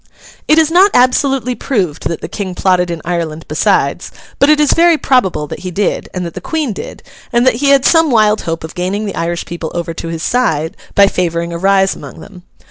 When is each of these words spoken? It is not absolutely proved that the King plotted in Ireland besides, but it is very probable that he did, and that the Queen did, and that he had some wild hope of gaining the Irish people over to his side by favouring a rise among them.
It 0.47 0.57
is 0.57 0.71
not 0.71 0.89
absolutely 0.95 1.53
proved 1.53 2.07
that 2.07 2.21
the 2.21 2.27
King 2.27 2.55
plotted 2.55 2.89
in 2.89 3.03
Ireland 3.05 3.45
besides, 3.47 4.11
but 4.39 4.49
it 4.49 4.59
is 4.59 4.73
very 4.73 4.97
probable 4.97 5.45
that 5.45 5.59
he 5.59 5.69
did, 5.69 6.09
and 6.11 6.25
that 6.25 6.33
the 6.33 6.41
Queen 6.41 6.73
did, 6.73 7.03
and 7.31 7.45
that 7.45 7.57
he 7.61 7.69
had 7.69 7.85
some 7.85 8.09
wild 8.09 8.41
hope 8.41 8.63
of 8.63 8.73
gaining 8.73 9.05
the 9.05 9.13
Irish 9.13 9.45
people 9.45 9.71
over 9.75 9.93
to 9.93 10.07
his 10.07 10.23
side 10.23 10.75
by 10.95 11.05
favouring 11.05 11.53
a 11.53 11.59
rise 11.59 11.93
among 11.95 12.19
them. 12.19 12.41